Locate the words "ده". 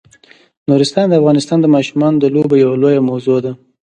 3.45-3.51